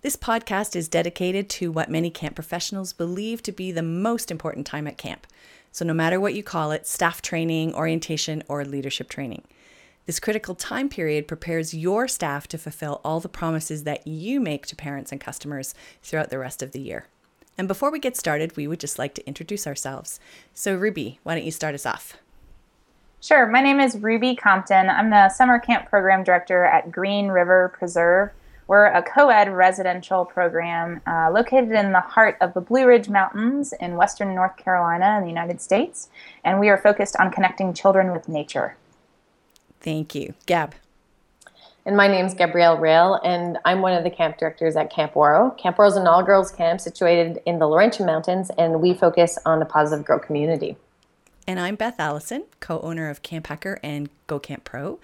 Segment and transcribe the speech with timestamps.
[0.00, 4.64] This podcast is dedicated to what many camp professionals believe to be the most important
[4.64, 5.26] time at camp.
[5.72, 9.42] So, no matter what you call it staff training, orientation, or leadership training.
[10.06, 14.66] This critical time period prepares your staff to fulfill all the promises that you make
[14.66, 17.08] to parents and customers throughout the rest of the year.
[17.58, 20.20] And before we get started, we would just like to introduce ourselves.
[20.54, 22.16] So, Ruby, why don't you start us off?
[23.20, 23.48] Sure.
[23.48, 24.88] My name is Ruby Compton.
[24.90, 28.30] I'm the Summer Camp Program Director at Green River Preserve
[28.68, 33.08] we're a co ed residential program uh, located in the heart of the Blue Ridge
[33.08, 36.10] Mountains in western North Carolina in the United States,
[36.44, 38.76] and we are focused on connecting children with nature.
[39.80, 40.34] Thank you.
[40.46, 40.74] Gab.
[41.86, 45.14] And my name is Gabrielle Rail, and I'm one of the camp directors at Camp
[45.14, 45.56] Ouareau.
[45.56, 49.38] Camp Ouareau is an all girls camp situated in the Laurentian Mountains, and we focus
[49.46, 50.76] on the positive girl community.
[51.46, 54.98] And I'm Beth Allison, co owner of Camp Hacker and Go Camp Pro.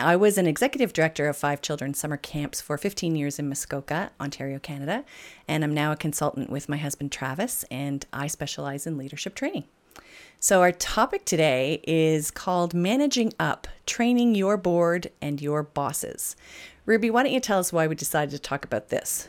[0.00, 4.10] I was an executive director of Five children's Summer Camps for 15 years in Muskoka,
[4.18, 5.04] Ontario, Canada,
[5.46, 9.64] and I'm now a consultant with my husband Travis, and I specialize in leadership training.
[10.38, 16.34] So, our topic today is called Managing Up Training Your Board and Your Bosses.
[16.86, 19.28] Ruby, why don't you tell us why we decided to talk about this?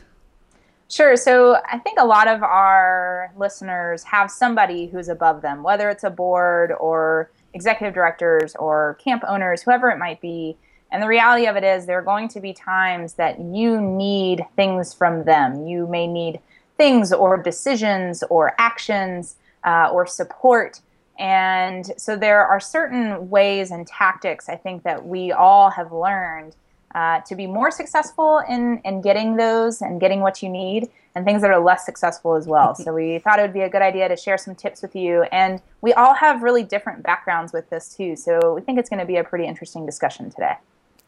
[0.88, 1.16] Sure.
[1.16, 6.04] So I think a lot of our listeners have somebody who's above them, whether it's
[6.04, 10.56] a board or executive directors or camp owners, whoever it might be.
[10.92, 14.44] And the reality of it is, there are going to be times that you need
[14.56, 15.66] things from them.
[15.66, 16.38] You may need
[16.76, 20.80] things or decisions or actions uh, or support.
[21.18, 26.56] And so there are certain ways and tactics I think that we all have learned
[26.94, 31.24] uh, to be more successful in, in getting those and getting what you need and
[31.24, 32.74] things that are less successful as well.
[32.74, 35.22] so we thought it would be a good idea to share some tips with you.
[35.32, 38.14] And we all have really different backgrounds with this too.
[38.16, 40.56] So we think it's going to be a pretty interesting discussion today.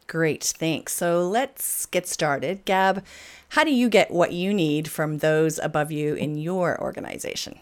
[0.07, 0.93] Great, thanks.
[0.93, 2.63] So let's get started.
[2.65, 3.03] Gab,
[3.49, 7.57] how do you get what you need from those above you in your organization?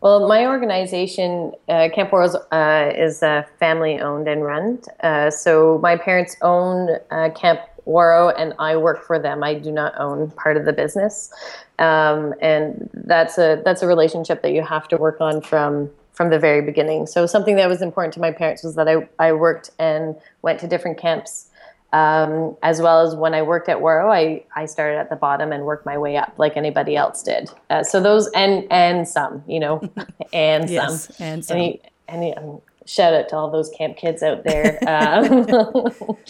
[0.00, 4.80] Well, my organization, uh, Camp Ouareau, uh, is uh, family owned and run.
[5.02, 9.42] Uh, so my parents own uh, Camp Ouareau, and I work for them.
[9.42, 11.32] I do not own part of the business
[11.78, 16.30] um, and that's a that's a relationship that you have to work on from from
[16.30, 17.06] the very beginning.
[17.06, 20.58] So something that was important to my parents was that I, I worked and went
[20.60, 21.47] to different camps,
[21.92, 25.52] um, as well as when I worked at Ouareau, I, I started at the bottom
[25.52, 27.50] and worked my way up like anybody else did.
[27.70, 29.80] Uh, so those and and some, you know,
[30.32, 31.56] and yes, some, and some.
[31.56, 35.46] Any, any, um, shout out to all those camp kids out there um,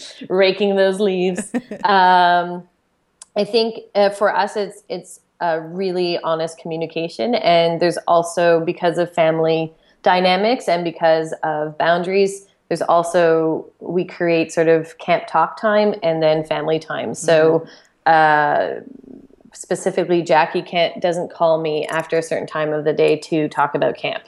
[0.29, 1.51] raking those leaves.
[1.83, 2.67] Um,
[3.35, 7.35] I think uh, for us, it's it's a really honest communication.
[7.35, 14.51] And there's also, because of family dynamics and because of boundaries, there's also, we create
[14.51, 17.13] sort of camp talk time and then family time.
[17.13, 17.67] So,
[18.05, 18.81] mm-hmm.
[18.85, 23.49] uh, specifically, Jackie can't, doesn't call me after a certain time of the day to
[23.49, 24.23] talk about camp.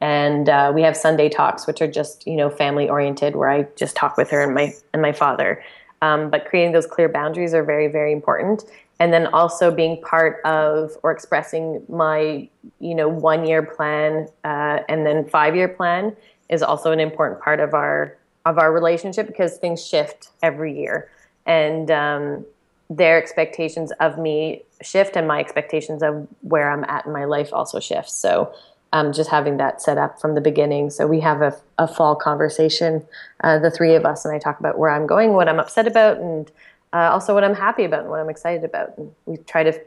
[0.00, 3.66] And uh, we have Sunday talks, which are just, you know, family oriented, where I
[3.76, 5.64] just talk with her and my and my father.
[6.02, 8.64] Um, but creating those clear boundaries are very, very important
[8.98, 12.48] and then also being part of or expressing my
[12.80, 16.16] you know one year plan uh, and then five year plan
[16.48, 21.10] is also an important part of our of our relationship because things shift every year
[21.46, 22.44] and um,
[22.88, 27.52] their expectations of me shift and my expectations of where i'm at in my life
[27.52, 28.52] also shifts so
[28.92, 32.14] um, just having that set up from the beginning so we have a, a fall
[32.14, 33.04] conversation
[33.42, 35.86] uh, the three of us and i talk about where i'm going what i'm upset
[35.86, 36.52] about and
[36.96, 38.96] uh, also what I'm happy about and what I'm excited about.
[38.96, 39.78] And we try to,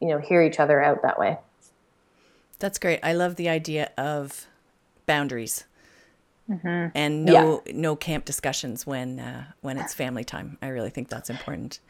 [0.00, 1.38] you know, hear each other out that way.
[2.58, 3.00] That's great.
[3.02, 4.46] I love the idea of
[5.06, 5.64] boundaries
[6.48, 6.88] mm-hmm.
[6.94, 7.72] and no yeah.
[7.74, 10.58] no camp discussions when uh, when it's family time.
[10.62, 11.80] I really think that's important.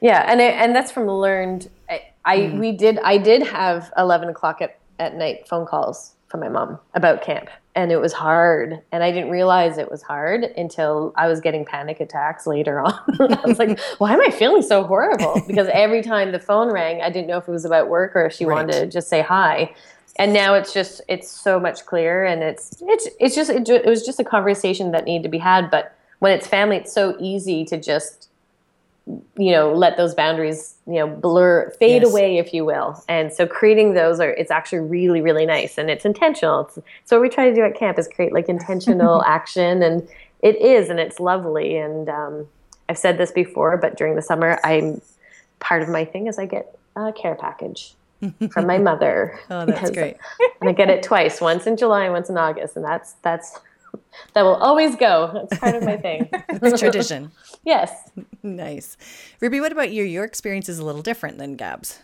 [0.00, 1.68] Yeah, and it, and that's from learned.
[1.88, 2.58] I, I mm.
[2.58, 6.78] we did I did have eleven o'clock at, at night phone calls from my mom
[6.94, 11.26] about camp and it was hard and i didn't realize it was hard until i
[11.26, 15.42] was getting panic attacks later on i was like why am i feeling so horrible
[15.48, 18.26] because every time the phone rang i didn't know if it was about work or
[18.26, 18.54] if she right.
[18.54, 19.74] wanted to just say hi
[20.16, 23.86] and now it's just it's so much clearer and it's it's it's just it, it
[23.86, 27.16] was just a conversation that needed to be had but when it's family it's so
[27.20, 28.28] easy to just
[29.36, 32.10] you know let those boundaries you know blur fade yes.
[32.10, 33.02] away if you will.
[33.08, 36.66] And so creating those are it's actually really really nice and it's intentional.
[36.66, 40.08] It's, so what we try to do at camp is create like intentional action and
[40.42, 41.76] it is and it's lovely.
[41.76, 42.46] And um,
[42.88, 45.00] i've said this before but during the summer i'm
[45.60, 47.94] part of my thing is i get a care package
[48.50, 50.16] from my mother oh that's great
[50.60, 53.58] and i get it twice once in july and once in august and that's that's
[54.34, 57.30] that will always go that's part of my thing it's tradition
[57.64, 58.10] Yes.
[58.42, 58.96] nice.
[59.40, 60.02] Ruby, what about you?
[60.04, 62.00] Your experience is a little different than Gab's.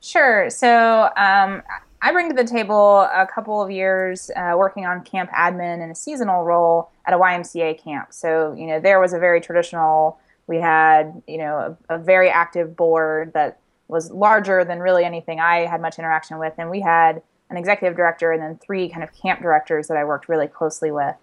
[0.00, 0.48] Sure.
[0.48, 1.62] So um,
[2.02, 5.90] I bring to the table a couple of years uh, working on camp admin in
[5.90, 8.12] a seasonal role at a YMCA camp.
[8.12, 12.30] So, you know, there was a very traditional, we had, you know, a, a very
[12.30, 13.58] active board that
[13.92, 16.54] was larger than really anything I had much interaction with.
[16.58, 20.04] And we had an executive director and then three kind of camp directors that I
[20.04, 21.14] worked really closely with.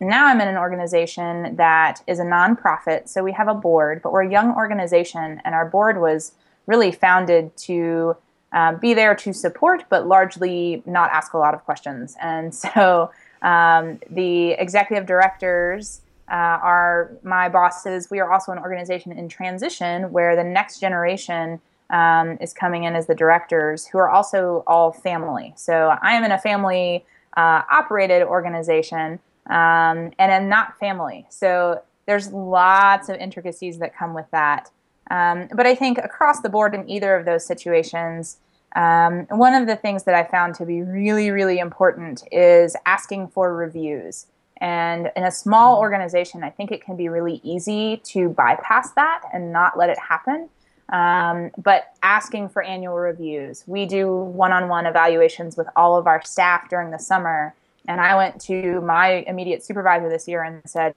[0.00, 4.12] Now I'm in an organization that is a nonprofit, so we have a board, but
[4.12, 6.32] we're a young organization, and our board was
[6.66, 8.16] really founded to
[8.52, 12.16] uh, be there to support, but largely not ask a lot of questions.
[12.20, 13.10] And so
[13.42, 18.10] um, the executive directors uh, are my bosses.
[18.10, 22.94] We are also an organization in transition where the next generation um, is coming in
[22.94, 25.54] as the directors, who are also all family.
[25.56, 27.04] So I am in a family
[27.36, 31.26] uh, operated organization um, and I'm not family.
[31.30, 34.70] So there's lots of intricacies that come with that.
[35.10, 38.38] Um, but I think across the board in either of those situations,
[38.76, 43.28] um, one of the things that I found to be really, really important is asking
[43.28, 44.26] for reviews.
[44.60, 45.82] And in a small mm-hmm.
[45.82, 49.98] organization, I think it can be really easy to bypass that and not let it
[49.98, 50.48] happen.
[50.90, 53.64] Um, but asking for annual reviews.
[53.66, 57.54] We do one on one evaluations with all of our staff during the summer.
[57.86, 60.94] And I went to my immediate supervisor this year and said,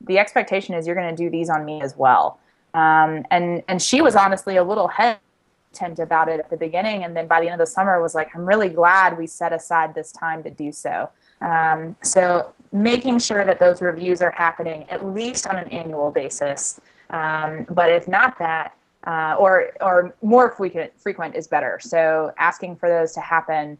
[0.00, 2.38] the expectation is you're going to do these on me as well.
[2.74, 7.16] Um, and and she was honestly a little hesitant about it at the beginning, and
[7.16, 9.94] then by the end of the summer was like, I'm really glad we set aside
[9.94, 11.10] this time to do so.
[11.40, 16.80] Um, so making sure that those reviews are happening at least on an annual basis,
[17.10, 18.76] um, but if not that,
[19.06, 21.78] uh, or or more frequent frequent is better.
[21.80, 23.78] So asking for those to happen.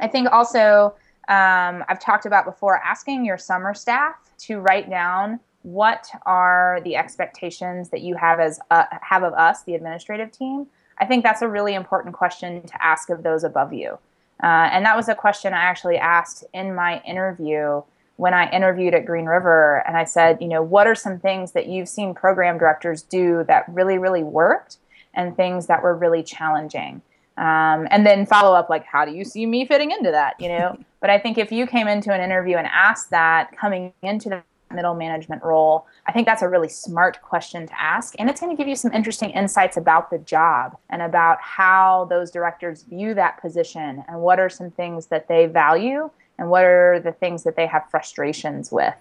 [0.00, 0.94] I think also
[1.28, 6.96] um, I've talked about before asking your summer staff to write down what are the
[6.96, 10.66] expectations that you have as uh, have of us, the administrative team.
[10.98, 13.98] I think that's a really important question to ask of those above you.
[14.42, 17.82] Uh, and that was a question I actually asked in my interview
[18.18, 19.84] when I interviewed at Green River.
[19.86, 23.44] And I said, you know, what are some things that you've seen program directors do
[23.46, 24.78] that really, really worked
[25.14, 27.00] and things that were really challenging?
[27.36, 30.48] Um, and then follow up like how do you see me fitting into that you
[30.48, 34.28] know but i think if you came into an interview and asked that coming into
[34.28, 34.42] the
[34.74, 38.50] middle management role i think that's a really smart question to ask and it's going
[38.50, 43.14] to give you some interesting insights about the job and about how those directors view
[43.14, 47.42] that position and what are some things that they value and what are the things
[47.44, 48.94] that they have frustrations with?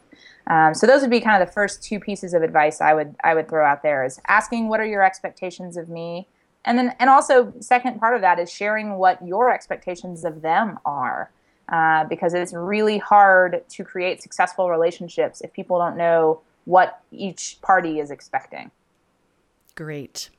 [0.47, 3.15] Um, so those would be kind of the first two pieces of advice i would
[3.21, 6.27] i would throw out there is asking what are your expectations of me?
[6.65, 10.79] And then and also second part of that is sharing what your expectations of them
[10.85, 11.31] are.
[11.69, 17.57] Uh, because it's really hard to create successful relationships if people don't know what each
[17.61, 18.71] party is expecting.
[19.75, 20.29] Great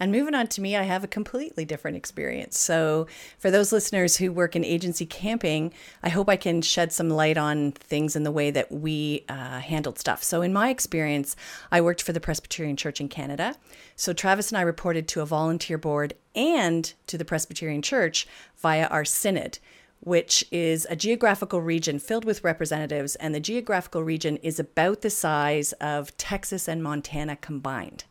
[0.00, 2.58] and moving on to me, I have a completely different experience.
[2.58, 3.06] So,
[3.38, 5.72] for those listeners who work in agency camping,
[6.02, 9.60] I hope I can shed some light on things in the way that we uh,
[9.60, 10.22] handled stuff.
[10.22, 11.36] So, in my experience,
[11.70, 13.56] I worked for the Presbyterian Church in Canada.
[13.96, 18.86] So, Travis and I reported to a volunteer board and to the Presbyterian Church via
[18.86, 19.58] our synod
[20.00, 25.08] which is a geographical region filled with representatives, and the geographical region is about the
[25.08, 28.04] size of Texas and Montana combined.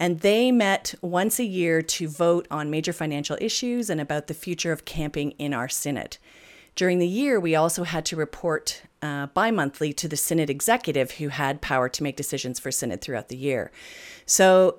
[0.00, 4.34] And they met once a year to vote on major financial issues and about the
[4.34, 6.16] future of camping in our synod.
[6.74, 11.12] During the year, we also had to report uh, bi monthly to the synod executive
[11.12, 13.70] who had power to make decisions for synod throughout the year.
[14.24, 14.78] So,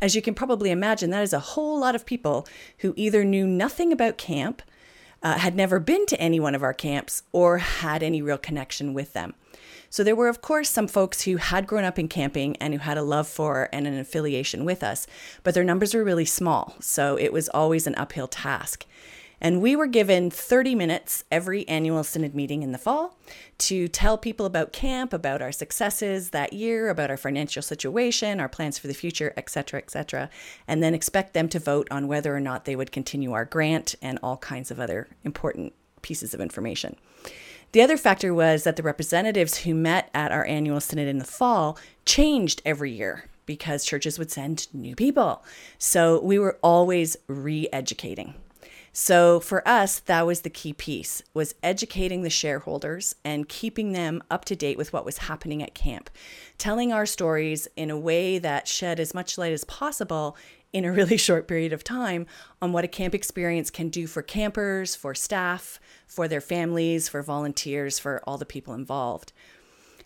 [0.00, 2.48] as you can probably imagine, that is a whole lot of people
[2.78, 4.62] who either knew nothing about camp,
[5.22, 8.92] uh, had never been to any one of our camps, or had any real connection
[8.92, 9.34] with them.
[9.90, 12.80] So there were, of course, some folks who had grown up in camping and who
[12.80, 15.06] had a love for and an affiliation with us,
[15.42, 16.74] but their numbers were really small.
[16.80, 18.84] So it was always an uphill task.
[19.40, 23.16] And we were given 30 minutes every annual synod meeting in the fall
[23.58, 28.48] to tell people about camp, about our successes that year, about our financial situation, our
[28.48, 30.28] plans for the future, etc., etc.,
[30.66, 33.94] and then expect them to vote on whether or not they would continue our grant
[34.02, 36.96] and all kinds of other important pieces of information.
[37.72, 41.24] The other factor was that the representatives who met at our annual synod in the
[41.24, 45.44] fall changed every year because churches would send new people.
[45.78, 48.34] So we were always re-educating.
[48.92, 54.22] So for us, that was the key piece was educating the shareholders and keeping them
[54.30, 56.10] up to date with what was happening at camp,
[56.56, 60.36] telling our stories in a way that shed as much light as possible
[60.72, 62.26] in a really short period of time
[62.60, 67.22] on what a camp experience can do for campers, for staff, for their families, for
[67.22, 69.32] volunteers, for all the people involved.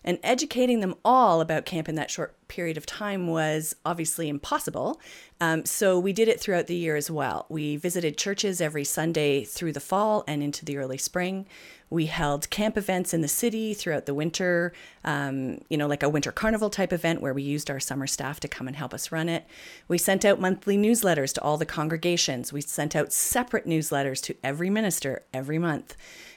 [0.03, 4.99] And educating them all about camp in that short period of time was obviously impossible.
[5.41, 7.45] Um, so we did it throughout the year as well.
[7.49, 11.47] We visited churches every Sunday through the fall and into the early spring.
[11.89, 16.09] We held camp events in the city throughout the winter, um, you know, like a
[16.09, 19.11] winter carnival type event where we used our summer staff to come and help us
[19.11, 19.45] run it.
[19.87, 22.51] We sent out monthly newsletters to all the congregations.
[22.51, 25.95] We sent out separate newsletters to every minister every month.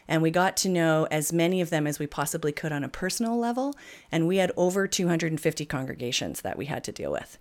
[0.08, 2.88] And we got to know as many of them as we possibly could on a
[2.88, 3.74] personal level.
[4.10, 7.38] And we had over 250 congregations that we had to deal with.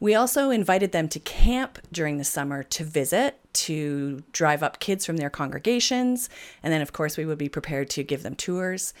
[0.00, 5.04] We also invited them to camp during the summer to visit, to drive up kids
[5.04, 6.30] from their congregations.
[6.62, 8.94] And then, of course, we would be prepared to give them tours.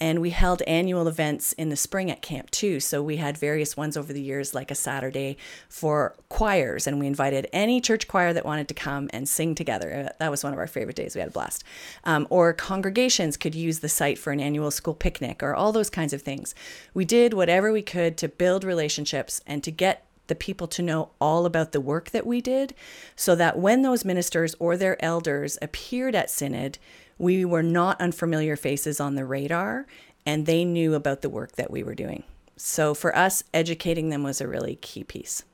[0.00, 2.80] And we held annual events in the spring at camp too.
[2.80, 5.36] So we had various ones over the years, like a Saturday
[5.68, 6.86] for choirs.
[6.86, 10.08] And we invited any church choir that wanted to come and sing together.
[10.08, 11.14] Uh, that was one of our favorite days.
[11.14, 11.64] We had a blast.
[12.04, 15.90] Um, or congregations could use the site for an annual school picnic or all those
[15.90, 16.54] kinds of things.
[16.92, 21.10] We did whatever we could to build relationships and to get the people to know
[21.20, 22.74] all about the work that we did
[23.16, 26.78] so that when those ministers or their elders appeared at Synod,
[27.18, 29.86] we were not unfamiliar faces on the radar
[30.26, 32.24] and they knew about the work that we were doing.
[32.56, 35.44] So for us, educating them was a really key piece.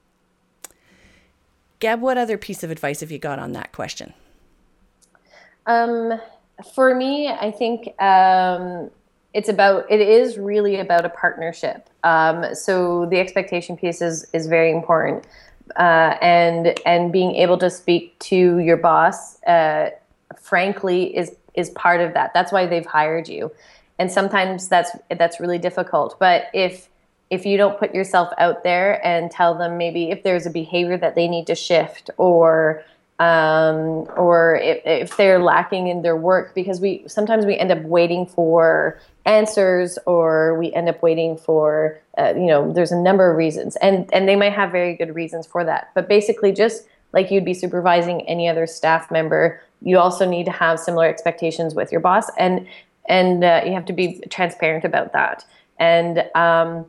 [1.81, 4.13] Gab, what other piece of advice have you got on that question?
[5.67, 6.21] Um,
[6.75, 8.91] for me, I think um,
[9.33, 11.89] it's about it is really about a partnership.
[12.03, 15.27] Um, so the expectation piece is is very important,
[15.77, 19.91] uh, and and being able to speak to your boss, uh,
[20.41, 22.35] frankly, is is part of that.
[22.35, 23.53] That's why they've hired you,
[23.99, 26.19] and sometimes that's that's really difficult.
[26.19, 26.89] But if
[27.31, 30.99] if you don't put yourself out there and tell them maybe if there's a behavior
[30.99, 32.83] that they need to shift or
[33.21, 37.83] um, or if, if, they're lacking in their work because we sometimes we end up
[37.83, 43.31] waiting for answers or we end up waiting for uh, you know there's a number
[43.31, 43.77] of reasons.
[43.77, 45.91] And and they might have very good reasons for that.
[45.95, 50.53] But basically just like you'd be supervising any other staff member you also need to
[50.53, 52.31] have similar expectations with your boss.
[52.39, 52.67] And
[53.09, 55.45] and uh, you have to be transparent about that.
[55.79, 56.87] And um,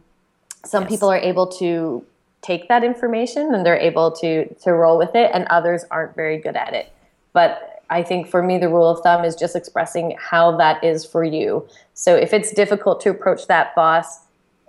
[0.63, 0.91] some yes.
[0.91, 2.05] people are able to
[2.41, 6.37] take that information and they're able to to roll with it and others aren't very
[6.37, 6.91] good at it.
[7.33, 11.05] But i think for me the rule of thumb is just expressing how that is
[11.05, 11.67] for you.
[11.93, 14.21] So if it's difficult to approach that boss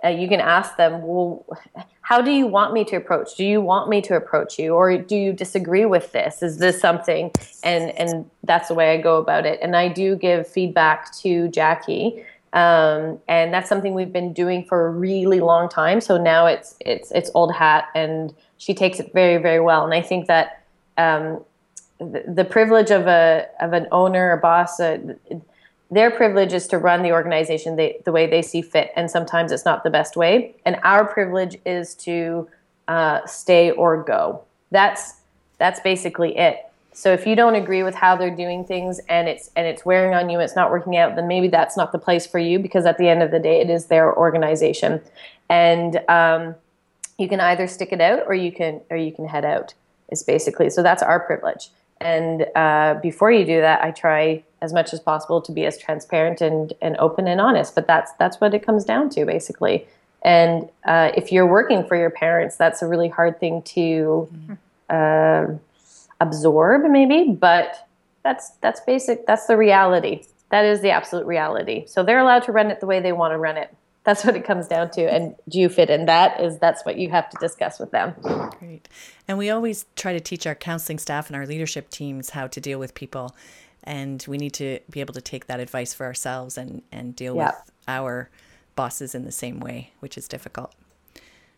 [0.03, 1.45] uh, you can ask them well
[2.01, 3.37] how do you want me to approach?
[3.37, 6.43] Do you want me to approach you or do you disagree with this?
[6.43, 7.31] Is this something?
[7.63, 9.59] And and that's the way i go about it.
[9.61, 14.85] And i do give feedback to jackie um, and that's something we've been doing for
[14.85, 15.99] a really long time.
[15.99, 19.83] So now it's it's it's old hat, and she takes it very very well.
[19.83, 20.63] And I think that
[20.97, 21.43] um,
[21.97, 24.99] the, the, privilege of a of an owner, a boss, uh,
[25.89, 29.51] their privilege is to run the organization they, the way they see fit, and sometimes
[29.51, 30.55] it's not the best way.
[30.63, 32.47] And our privilege is to
[32.87, 34.43] uh, stay or go.
[34.69, 35.15] That's
[35.57, 36.57] that's basically it.
[36.93, 40.13] So if you don't agree with how they're doing things and it's and it's wearing
[40.13, 42.85] on you, it's not working out, then maybe that's not the place for you because
[42.85, 45.01] at the end of the day, it is their organization,
[45.49, 46.55] and um,
[47.17, 49.73] you can either stick it out or you can or you can head out.
[50.11, 51.69] Is basically so that's our privilege.
[51.99, 55.79] And uh, before you do that, I try as much as possible to be as
[55.79, 57.73] transparent and and open and honest.
[57.73, 59.87] But that's that's what it comes down to basically.
[60.21, 64.29] And uh, if you're working for your parents, that's a really hard thing to.
[64.89, 65.47] Uh,
[66.23, 67.87] absorb maybe but
[68.23, 70.23] that's that's basic that's the reality.
[70.49, 71.85] That is the absolute reality.
[71.87, 73.75] So they're allowed to run it the way they want to run it.
[74.03, 76.05] That's what it comes down to and do you fit in?
[76.05, 78.15] That is that's what you have to discuss with them.
[78.59, 78.87] Great.
[79.27, 82.59] And we always try to teach our counseling staff and our leadership teams how to
[82.59, 83.35] deal with people
[83.83, 87.35] and we need to be able to take that advice for ourselves and and deal
[87.35, 87.53] with
[87.87, 88.29] our
[88.75, 90.73] bosses in the same way which is difficult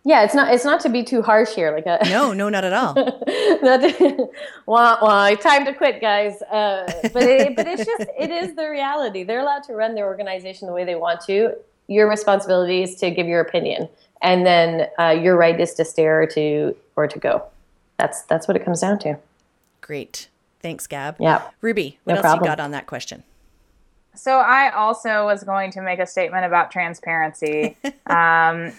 [0.08, 1.72] yeah, it's not it's not to be too harsh here.
[1.72, 2.94] Like a no, no, not at all.
[3.64, 3.82] not
[4.68, 6.44] wah, wah, time to quit, guys.
[6.44, 9.24] Uh, but it, but it's just it is the reality.
[9.24, 11.56] They're allowed to run their organization the way they want to.
[11.88, 13.90] Your responsibility is to give your opinion,
[14.22, 17.44] and then uh, your right is to stay or to or to go.
[17.98, 19.18] That's that's what it comes down to.
[19.82, 21.16] Great, thanks, Gab.
[21.20, 22.44] Yeah, Ruby, what no else problem.
[22.44, 23.24] you got on that question?
[24.14, 27.76] So I also was going to make a statement about transparency.
[28.06, 28.72] um,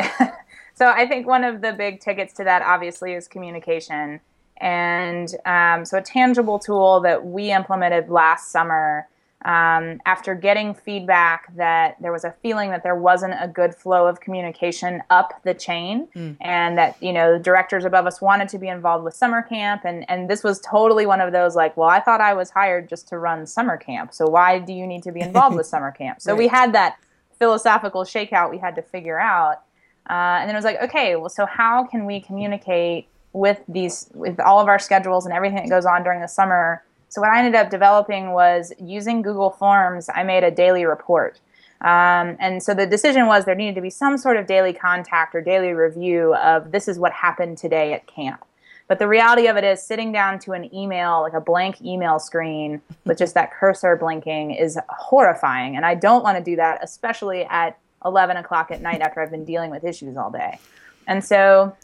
[0.77, 4.21] So I think one of the big tickets to that obviously is communication.
[4.59, 9.09] And um, so a tangible tool that we implemented last summer
[9.45, 14.07] um, after getting feedback that there was a feeling that there wasn't a good flow
[14.07, 16.37] of communication up the chain mm.
[16.41, 20.09] and that you know directors above us wanted to be involved with summer camp and
[20.09, 23.07] and this was totally one of those like well i thought i was hired just
[23.07, 26.21] to run summer camp so why do you need to be involved with summer camp
[26.21, 26.39] so right.
[26.39, 26.97] we had that
[27.39, 29.63] philosophical shakeout we had to figure out
[30.09, 34.09] uh, and then it was like okay well so how can we communicate with these
[34.15, 37.31] with all of our schedules and everything that goes on during the summer so what
[37.31, 40.11] I ended up developing was using Google Forms.
[40.15, 41.41] I made a daily report.
[41.81, 45.35] Um, and so the decision was there needed to be some sort of daily contact
[45.35, 48.45] or daily review of this is what happened today at camp.
[48.89, 52.19] But the reality of it is sitting down to an email, like a blank email
[52.19, 55.77] screen with just that cursor blinking, is horrifying.
[55.77, 59.31] And I don't want to do that, especially at 11 o'clock at night after I've
[59.31, 60.59] been dealing with issues all day.
[61.07, 61.77] And so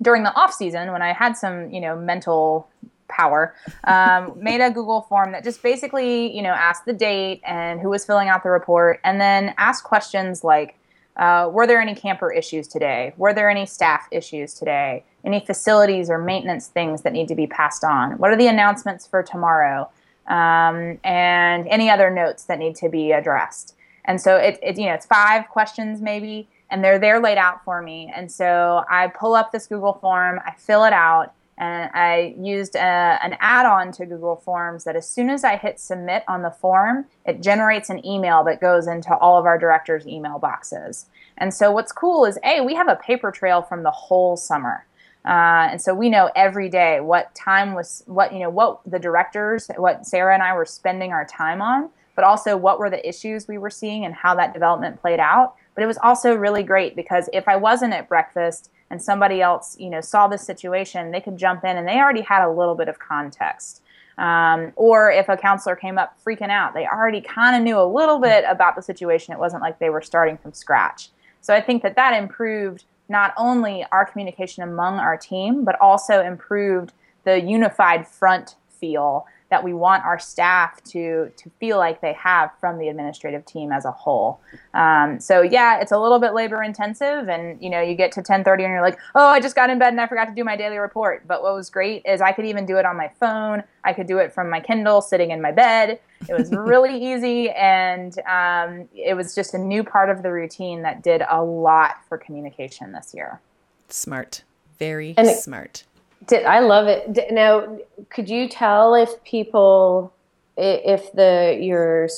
[0.00, 2.68] during the off season, when I had some, you know, mental
[3.08, 7.80] power, um, made a Google form that just basically, you know, asked the date and
[7.80, 10.76] who was filling out the report, and then asked questions like,
[11.16, 13.12] uh, were there any camper issues today?
[13.16, 15.04] Were there any staff issues today?
[15.24, 18.12] Any facilities or maintenance things that need to be passed on?
[18.18, 19.90] What are the announcements for tomorrow?
[20.28, 23.74] Um, and any other notes that need to be addressed.
[24.08, 27.62] And so it, it, you know, it's five questions maybe, and they're there laid out
[27.62, 28.10] for me.
[28.16, 32.74] And so I pull up this Google form, I fill it out, and I used
[32.74, 36.42] a, an add on to Google Forms that as soon as I hit submit on
[36.42, 41.06] the form, it generates an email that goes into all of our directors' email boxes.
[41.36, 44.86] And so, what's cool is A, we have a paper trail from the whole summer.
[45.24, 49.00] Uh, and so we know every day what time was what you know what the
[49.00, 53.08] directors what sarah and i were spending our time on but also what were the
[53.08, 56.64] issues we were seeing and how that development played out but it was also really
[56.64, 61.10] great because if i wasn't at breakfast and somebody else, you know, saw the situation,
[61.10, 63.82] they could jump in and they already had a little bit of context.
[64.16, 67.86] Um, or if a counselor came up freaking out, they already kind of knew a
[67.86, 69.32] little bit about the situation.
[69.32, 71.10] It wasn't like they were starting from scratch.
[71.40, 76.20] So I think that that improved not only our communication among our team, but also
[76.20, 76.92] improved
[77.24, 82.50] the unified front feel that we want our staff to to feel like they have
[82.60, 84.40] from the administrative team as a whole.
[84.74, 88.22] Um, so yeah, it's a little bit labor intensive, and you know you get to
[88.22, 90.44] 10:30 and you're like, oh, I just got in bed and I forgot to do
[90.44, 91.26] my daily report.
[91.26, 93.62] But what was great is I could even do it on my phone.
[93.84, 96.00] I could do it from my Kindle sitting in my bed.
[96.28, 100.82] It was really easy, and um, it was just a new part of the routine
[100.82, 103.40] that did a lot for communication this year.
[103.88, 104.42] Smart,
[104.78, 105.84] very and smart.
[106.26, 107.32] Did I love it?
[107.32, 107.78] Now,
[108.10, 110.12] could you tell if people,
[110.56, 112.08] if the your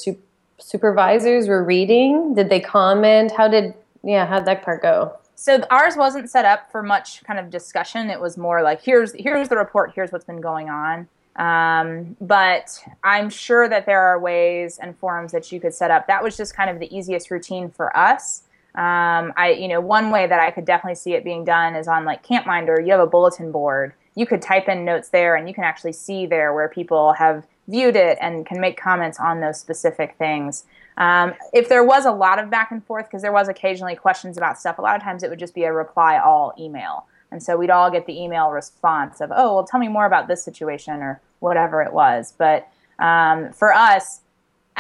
[0.59, 2.35] supervisors were reading?
[2.35, 3.33] Did they comment?
[3.33, 4.27] How did yeah?
[4.27, 5.17] How'd that part go?
[5.37, 8.11] So ours wasn't set up for much kind of discussion.
[8.11, 9.93] It was more like here's here's the report.
[9.95, 11.09] Here's what's been going on.
[11.37, 16.07] Um, but I'm sure that there are ways and forums that you could set up.
[16.09, 18.43] That was just kind of the easiest routine for us.
[18.75, 21.89] Um, I, you know, one way that I could definitely see it being done is
[21.89, 22.85] on like Campminder.
[22.85, 23.95] You have a bulletin board.
[24.15, 27.47] You could type in notes there, and you can actually see there where people have
[27.69, 30.65] viewed it and can make comments on those specific things.
[30.99, 34.37] Um, if there was a lot of back and forth, because there was occasionally questions
[34.37, 37.07] about stuff, a lot of times it would just be a reply all email.
[37.31, 40.27] And so we'd all get the email response of, oh, well, tell me more about
[40.27, 42.35] this situation or whatever it was.
[42.37, 44.21] But um, for us,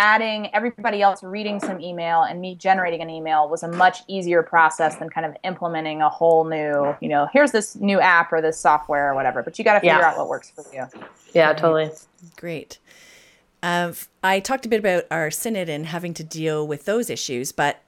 [0.01, 4.43] adding everybody else reading some email and me generating an email was a much easier
[4.43, 8.41] process than kind of implementing a whole new, you know, here's this new app or
[8.41, 9.43] this software or whatever.
[9.43, 10.09] But you got to figure yeah.
[10.09, 10.87] out what works for you.
[11.35, 11.91] Yeah, totally.
[12.37, 12.79] Great.
[13.63, 13.93] Uh,
[14.25, 17.83] I talked a bit about our synod and having to deal with those issues, but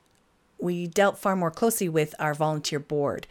[0.59, 3.27] we dealt far more closely with our volunteer board.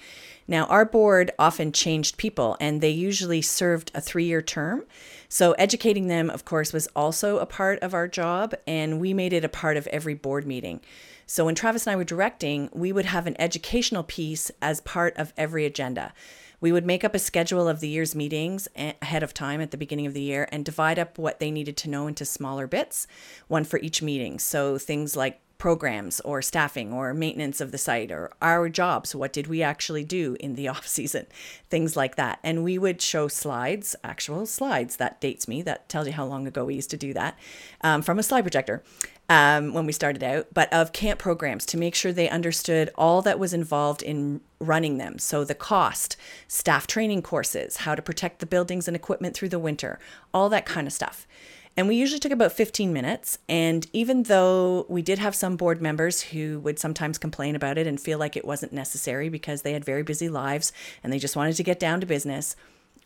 [0.48, 4.86] Now, our board often changed people, and they usually served a three year term.
[5.34, 9.32] So, educating them, of course, was also a part of our job, and we made
[9.32, 10.82] it a part of every board meeting.
[11.26, 15.16] So, when Travis and I were directing, we would have an educational piece as part
[15.16, 16.12] of every agenda.
[16.60, 19.78] We would make up a schedule of the year's meetings ahead of time at the
[19.78, 23.08] beginning of the year and divide up what they needed to know into smaller bits,
[23.48, 24.38] one for each meeting.
[24.38, 29.14] So, things like programs or staffing or maintenance of the site or our jobs.
[29.14, 31.28] What did we actually do in the off season
[31.70, 32.40] things like that.
[32.44, 36.48] And we would show slides actual slides that dates me that tells you how long
[36.48, 37.38] ago we used to do that
[37.82, 38.82] um, from a slide projector
[39.30, 43.22] um, when we started out but of camp programs to make sure they understood all
[43.22, 45.20] that was involved in running them.
[45.20, 49.60] So the cost staff training courses how to protect the buildings and equipment through the
[49.60, 50.00] winter
[50.34, 51.28] all that kind of stuff
[51.78, 53.38] And we usually took about 15 minutes.
[53.48, 57.88] And even though we did have some board members who would sometimes complain about it
[57.88, 61.36] and feel like it wasn't necessary because they had very busy lives and they just
[61.36, 62.56] wanted to get down to business,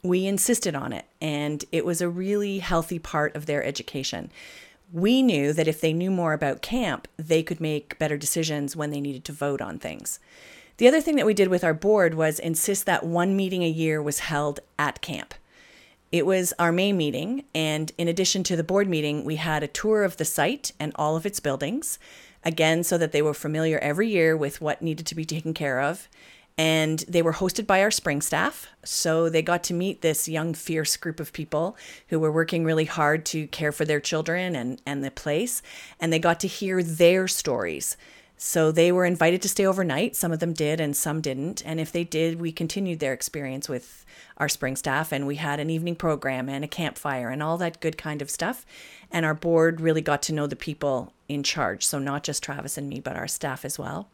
[0.01, 1.05] we insisted on it.
[1.21, 4.31] And it was a really healthy part of their education.
[4.91, 8.91] We knew that if they knew more about camp, they could make better decisions when
[8.91, 10.19] they needed to vote on things.
[10.77, 13.69] The other thing that we did with our board was insist that one meeting a
[13.69, 15.33] year was held at camp.
[16.11, 19.67] It was our May meeting, and in addition to the board meeting, we had a
[19.67, 21.99] tour of the site and all of its buildings,
[22.43, 25.81] again, so that they were familiar every year with what needed to be taken care
[25.81, 26.07] of.
[26.57, 28.67] And they were hosted by our spring staff.
[28.85, 31.75] So they got to meet this young, fierce group of people
[32.07, 35.61] who were working really hard to care for their children and, and the place.
[35.99, 37.97] And they got to hear their stories
[38.37, 40.15] so they were invited to stay overnight.
[40.15, 41.65] Some of them did and some didn't.
[41.65, 44.05] And if they did, we continued their experience with
[44.37, 47.79] our spring staff and we had an evening program and a campfire and all that
[47.79, 48.65] good kind of stuff.
[49.09, 51.85] And our board really got to know the people in charge.
[51.85, 54.09] So not just Travis and me, but our staff as well.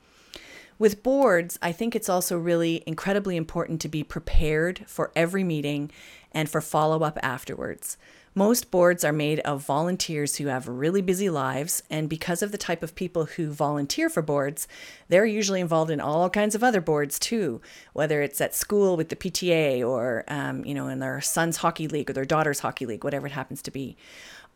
[0.78, 5.92] With boards, I think it's also really incredibly important to be prepared for every meeting
[6.32, 7.98] and for follow up afterwards.
[8.34, 12.58] Most boards are made of volunteers who have really busy lives, and because of the
[12.58, 14.70] type of people who volunteer for boards,
[15.10, 17.60] they're usually involved in all kinds of other boards too,
[17.92, 21.90] whether it's at school with the PTA or, um, you know, in their son's hockey
[21.90, 23.98] league or their daughter's hockey league, whatever it happens to be.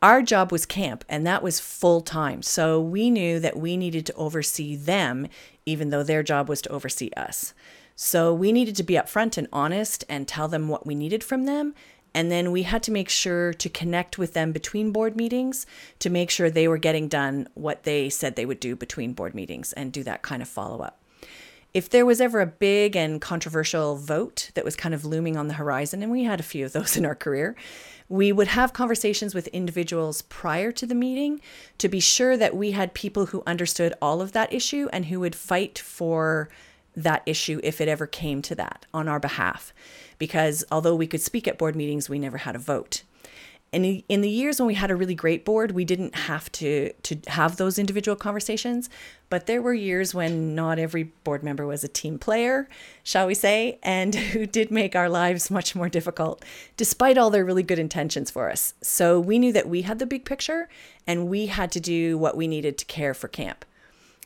[0.01, 2.43] Our job was camp, and that was full time.
[2.43, 5.27] So we knew that we needed to oversee them,
[5.65, 7.53] even though their job was to oversee us.
[7.97, 11.45] So we needed to be upfront and honest and tell them what we needed from
[11.45, 11.73] them
[12.15, 15.65] and then we had to make sure to connect with them between board meetings
[15.99, 19.35] to make sure they were getting done what they said they would do between board
[19.35, 21.01] meetings and do that kind of follow up.
[21.73, 25.49] If there was ever a big and controversial vote that was kind of looming on
[25.49, 27.53] the horizon, and we had a few of those in our career,
[28.07, 31.41] we would have conversations with individuals prior to the meeting
[31.79, 35.19] to be sure that we had people who understood all of that issue and who
[35.19, 36.47] would fight for
[36.95, 39.73] that issue if it ever came to that on our behalf
[40.17, 43.03] because although we could speak at board meetings, we never had a vote.
[43.75, 46.93] And in the years when we had a really great board, we didn't have to
[46.93, 48.89] to have those individual conversations.
[49.29, 52.69] But there were years when not every board member was a team player,
[53.03, 56.45] shall we say, and who did make our lives much more difficult,
[56.77, 58.75] despite all their really good intentions for us.
[58.81, 60.69] So we knew that we had the big picture,
[61.05, 63.65] and we had to do what we needed to care for camp.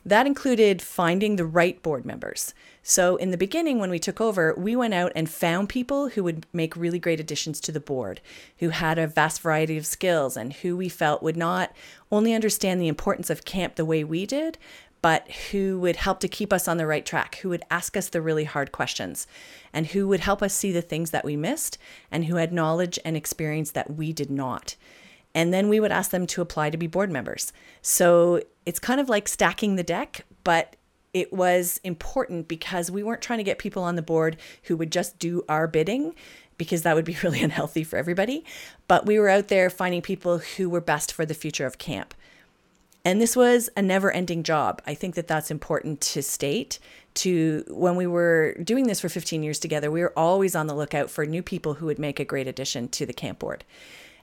[0.04, 2.54] That included finding the right board members.
[2.82, 6.24] So, in the beginning, when we took over, we went out and found people who
[6.24, 8.22] would make really great additions to the board,
[8.58, 11.72] who had a vast variety of skills, and who we felt would not
[12.10, 14.56] only understand the importance of camp the way we did,
[15.02, 18.08] but who would help to keep us on the right track, who would ask us
[18.08, 19.26] the really hard questions,
[19.72, 21.78] and who would help us see the things that we missed,
[22.10, 24.76] and who had knowledge and experience that we did not.
[25.34, 27.52] And then we would ask them to apply to be board members.
[27.82, 30.76] So it's kind of like stacking the deck, but
[31.12, 34.92] it was important because we weren't trying to get people on the board who would
[34.92, 36.14] just do our bidding
[36.56, 38.44] because that would be really unhealthy for everybody.
[38.88, 42.14] But we were out there finding people who were best for the future of camp.
[43.04, 44.82] And this was a never ending job.
[44.86, 46.78] I think that that's important to state.
[47.14, 50.76] To when we were doing this for 15 years together, we were always on the
[50.76, 53.64] lookout for new people who would make a great addition to the camp board.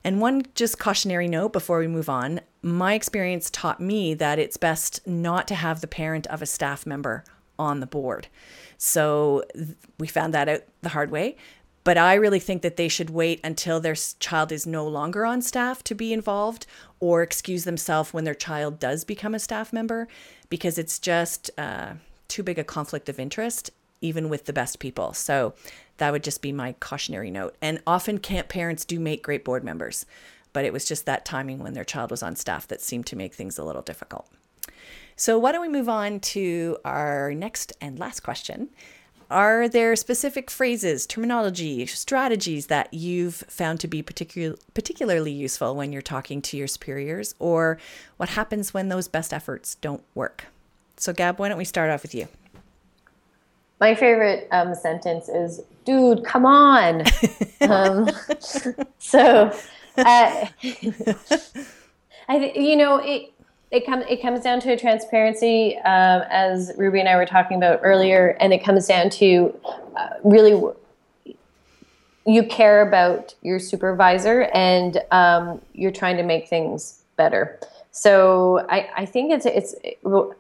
[0.08, 4.56] And one just cautionary note before we move on my experience taught me that it's
[4.56, 7.26] best not to have the parent of a staff member
[7.60, 8.30] on the board.
[8.78, 9.44] So
[10.00, 11.36] we found that out the hard way.
[11.84, 15.42] But I really think that they should wait until their child is no longer on
[15.42, 16.68] staff to be involved
[17.02, 20.08] or excuse themselves when their child does become a staff member
[20.50, 21.96] because it's just uh,
[22.30, 25.14] too big a conflict of interest, even with the best people.
[25.14, 25.54] So
[25.98, 27.56] that would just be my cautionary note.
[27.62, 30.06] And often camp parents do make great board members,
[30.54, 33.16] but it was just that timing when their child was on staff that seemed to
[33.16, 34.28] make things a little difficult.
[35.16, 38.70] So, why don't we move on to our next and last question?
[39.30, 45.92] Are there specific phrases, terminology, strategies that you've found to be particular, particularly useful when
[45.92, 47.36] you're talking to your superiors?
[47.40, 47.78] Or
[48.18, 50.46] what happens when those best efforts don't work?
[50.96, 52.28] So, Gab, why don't we start off with you?
[53.80, 57.04] My favorite um, sentence is, dude, come on.
[57.62, 58.10] um,
[59.00, 59.54] so,
[59.98, 60.48] uh,
[62.30, 63.32] I you know, it,
[63.70, 67.82] it comes it comes down to transparency, um, as Ruby and I were talking about
[67.84, 69.54] earlier, and it comes down to
[69.96, 70.54] uh, really
[72.26, 77.60] you care about your supervisor and um, you're trying to make things better.
[77.98, 79.74] So I, I think it's it's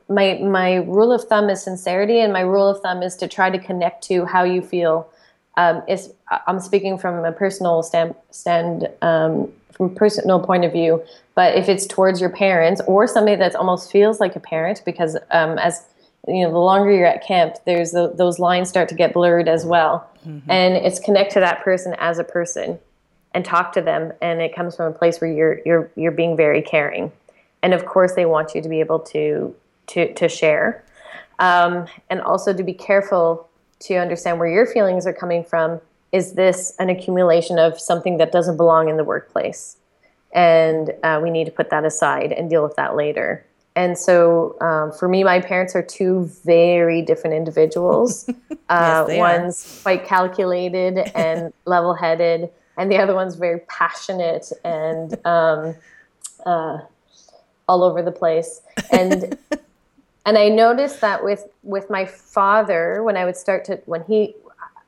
[0.07, 3.49] my my rule of thumb is sincerity, and my rule of thumb is to try
[3.49, 5.09] to connect to how you feel.
[5.57, 6.13] Um, is
[6.45, 11.55] I'm speaking from a personal stand, stand um, from a personal point of view, but
[11.55, 15.57] if it's towards your parents or somebody that almost feels like a parent, because um,
[15.57, 15.83] as
[16.27, 19.47] you know, the longer you're at camp, there's the, those lines start to get blurred
[19.47, 20.47] as well, mm-hmm.
[20.47, 22.77] and it's connect to that person as a person
[23.33, 26.37] and talk to them, and it comes from a place where you're you're you're being
[26.37, 27.11] very caring,
[27.63, 29.55] and of course they want you to be able to
[29.87, 30.83] to to share,
[31.39, 35.79] um, and also to be careful to understand where your feelings are coming from
[36.11, 39.77] is this an accumulation of something that doesn't belong in the workplace?
[40.33, 43.45] And uh, we need to put that aside and deal with that later.
[43.75, 48.29] And so um, for me, my parents are two very different individuals.
[48.69, 49.81] Uh, yes, one's are.
[49.83, 55.73] quite calculated and level headed, and the other one's very passionate and um,
[56.45, 56.79] uh,
[57.67, 58.61] all over the place.
[58.91, 59.37] And
[60.25, 64.35] and I noticed that with with my father when I would start to when he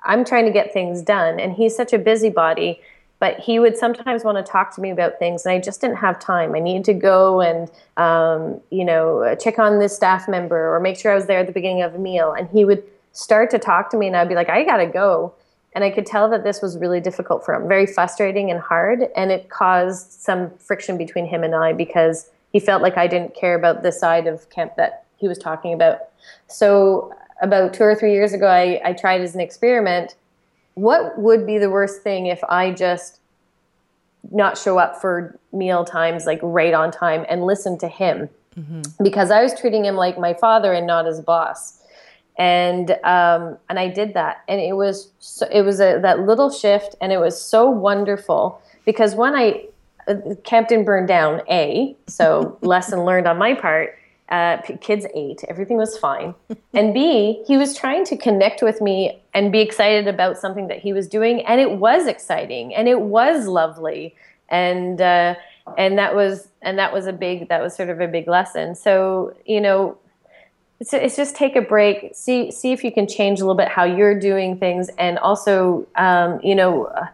[0.03, 2.81] I'm trying to get things done and he's such a busybody
[3.19, 5.97] but he would sometimes want to talk to me about things and i just didn't
[5.97, 6.55] have time.
[6.55, 10.97] I needed to go and um, you know check on this staff member or make
[10.97, 12.33] sure i was there at the beginning of a meal.
[12.33, 15.33] And he would start to talk to me and i'd be like i gotta go.
[15.73, 19.07] And i could tell that this was really difficult for him very frustrating and hard.
[19.15, 23.35] And it caused some friction between him and i because he felt like i didn't
[23.35, 25.99] care about the side of camp that he was talking about.
[26.47, 30.15] So about two or three years ago, I, I tried as an experiment.
[30.73, 33.19] What would be the worst thing if I just
[34.31, 38.29] not show up for meal times like right on time and listen to him?
[38.57, 39.03] Mm-hmm.
[39.03, 41.75] Because I was treating him like my father and not as boss.
[42.37, 46.49] And um, and I did that, and it was so, it was a, that little
[46.49, 49.65] shift, and it was so wonderful because when I
[50.43, 53.95] Campton burned down, a so lesson learned on my part
[54.29, 56.35] uh, kids ate, everything was fine.
[56.73, 60.79] and B, he was trying to connect with me and be excited about something that
[60.79, 64.15] he was doing, and it was exciting and it was lovely,
[64.47, 65.35] and uh,
[65.77, 68.75] and that was and that was a big that was sort of a big lesson.
[68.75, 69.97] So you know,
[70.79, 73.67] it's, it's just take a break, see see if you can change a little bit
[73.67, 76.85] how you're doing things, and also um, you know.
[76.85, 77.07] Uh,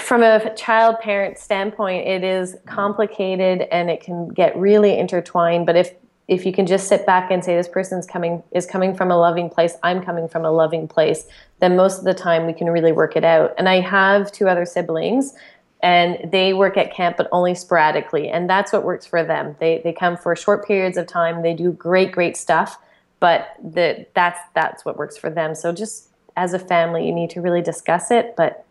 [0.00, 5.66] from a child parent standpoint, it is complicated and it can get really intertwined.
[5.66, 5.94] But if
[6.26, 9.16] if you can just sit back and say this person's coming is coming from a
[9.18, 11.26] loving place, I'm coming from a loving place,
[11.60, 13.52] then most of the time we can really work it out.
[13.58, 15.34] And I have two other siblings
[15.82, 19.54] and they work at camp but only sporadically and that's what works for them.
[19.60, 22.78] They they come for short periods of time, they do great great stuff,
[23.20, 25.54] but the, that's that's what works for them.
[25.54, 28.64] So just as a family you need to really discuss it, but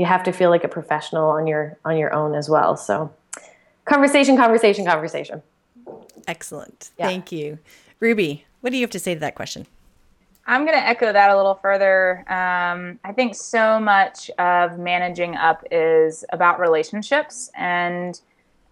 [0.00, 2.74] you have to feel like a professional on your on your own as well.
[2.74, 3.12] So
[3.84, 5.42] conversation, conversation, conversation.
[6.26, 6.90] Excellent.
[6.98, 7.06] Yeah.
[7.06, 7.58] Thank you.
[8.00, 9.66] Ruby, what do you have to say to that question?
[10.46, 12.24] I'm going to echo that a little further.
[12.32, 17.50] Um, I think so much of managing up is about relationships.
[17.54, 18.18] And,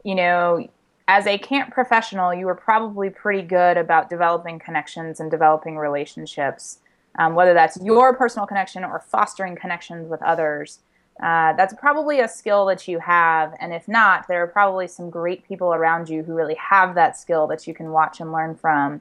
[0.05, 0.67] you know,
[1.09, 6.79] as a camp professional, you were probably pretty good about developing connections and developing relationships,
[7.19, 10.81] um, whether that's your personal connection or fostering connections with others.
[11.21, 13.55] Uh, that's probably a skill that you have.
[13.61, 17.17] And if not, there are probably some great people around you who really have that
[17.17, 19.01] skill that you can watch and learn from.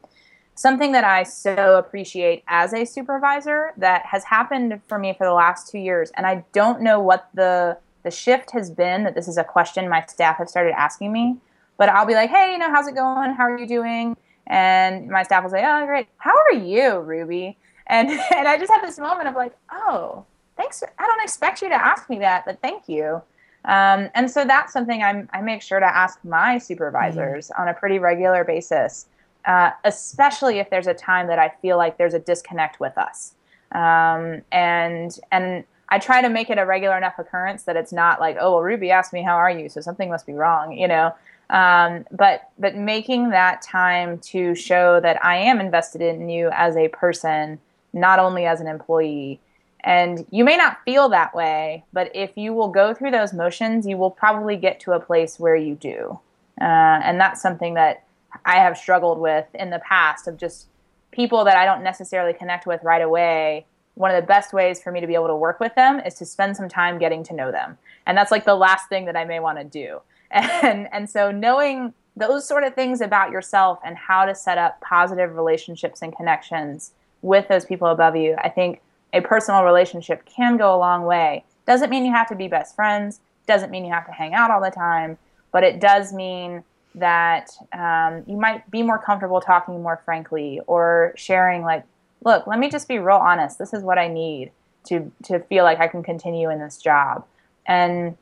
[0.55, 5.33] Something that I so appreciate as a supervisor that has happened for me for the
[5.33, 9.27] last two years, and I don't know what the the shift has been that this
[9.27, 11.35] is a question my staff have started asking me,
[11.77, 13.33] but I'll be like, hey, you know, how's it going?
[13.33, 14.15] How are you doing?
[14.47, 16.07] And my staff will say, oh, great.
[16.17, 17.57] How are you, Ruby?
[17.85, 20.25] And and I just have this moment of like, oh,
[20.57, 20.83] thanks.
[20.97, 23.21] I don't expect you to ask me that, but thank you.
[23.65, 27.61] Um, and so that's something I'm, I make sure to ask my supervisors mm-hmm.
[27.61, 29.07] on a pretty regular basis,
[29.45, 33.33] uh, especially if there's a time that I feel like there's a disconnect with us.
[33.73, 38.19] Um, and and I try to make it a regular enough occurrence that it's not
[38.19, 40.87] like, oh, well, Ruby asked me how are you, so something must be wrong, you
[40.87, 41.13] know.
[41.49, 46.77] Um, but but making that time to show that I am invested in you as
[46.77, 47.59] a person,
[47.91, 49.41] not only as an employee.
[49.87, 53.87] And you may not feel that way, but if you will go through those motions,
[53.87, 56.19] you will probably get to a place where you do.
[56.59, 58.03] Uh, and that's something that
[58.43, 60.67] I have struggled with in the past of just
[61.11, 63.65] people that I don't necessarily connect with right away.
[63.95, 66.15] One of the best ways for me to be able to work with them is
[66.15, 67.77] to spend some time getting to know them.
[68.05, 70.01] And that's like the last thing that I may want to do.
[70.29, 74.81] And, and so knowing those sort of things about yourself and how to set up
[74.81, 78.81] positive relationships and connections with those people above you, I think
[79.13, 81.43] a personal relationship can go a long way.
[81.65, 84.51] Doesn't mean you have to be best friends, doesn't mean you have to hang out
[84.51, 85.17] all the time,
[85.51, 86.63] but it does mean
[86.95, 91.83] that um, you might be more comfortable talking more frankly or sharing, like,
[92.23, 93.59] look, let me just be real honest.
[93.59, 94.51] This is what I need
[94.85, 97.25] to to feel like I can continue in this job.
[97.65, 98.17] And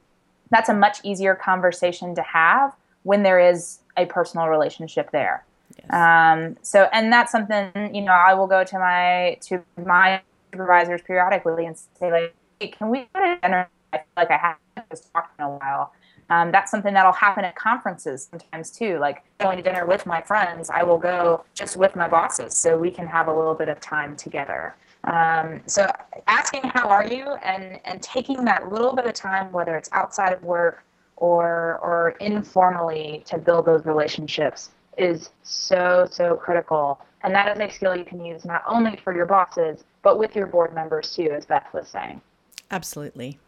[0.49, 5.43] that's a much easier conversation to have when there is a personal relationship there.
[5.77, 5.93] Yes.
[5.93, 10.21] Um, so, and that's something you know I will go to my to my
[10.55, 14.37] supervisors periodically and say like, hey, "Can we go to dinner?" I feel like I
[14.37, 15.93] haven't just talked in a while.
[16.29, 18.97] Um, that's something that'll happen at conferences sometimes too.
[18.97, 22.77] Like going to dinner with my friends, I will go just with my bosses so
[22.77, 24.75] we can have a little bit of time together.
[25.03, 25.87] Um, so
[26.25, 30.33] asking how are you and and taking that little bit of time, whether it's outside
[30.33, 30.83] of work
[31.17, 36.99] or or informally, to build those relationships is so so critical.
[37.25, 40.35] And that is a skill you can use not only for your bosses but with
[40.35, 42.21] your board members too, as Beth was saying.
[42.69, 43.39] Absolutely.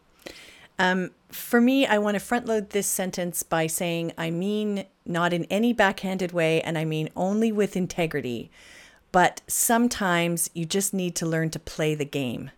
[0.80, 5.32] Um, for me, I want to front load this sentence by saying I mean not
[5.32, 8.50] in any backhanded way, and I mean only with integrity.
[9.12, 12.50] But sometimes you just need to learn to play the game.